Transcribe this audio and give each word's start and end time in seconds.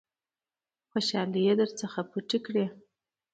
خوشالۍ 0.89 1.43
در 1.59 1.69
څخه 1.79 1.99
پټې 2.11 2.39
کړي. 2.45 2.65